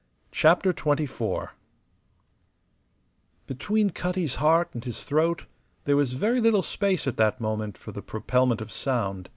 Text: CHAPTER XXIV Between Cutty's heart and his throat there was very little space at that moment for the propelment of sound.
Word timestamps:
CHAPTER 0.31 0.73
XXIV 0.73 1.49
Between 3.45 3.91
Cutty's 3.91 4.35
heart 4.41 4.71
and 4.73 4.83
his 4.83 5.03
throat 5.03 5.45
there 5.83 5.95
was 5.95 6.13
very 6.13 6.41
little 6.41 6.63
space 6.63 7.05
at 7.05 7.17
that 7.17 7.39
moment 7.39 7.77
for 7.77 7.91
the 7.91 8.01
propelment 8.01 8.61
of 8.61 8.71
sound. 8.71 9.29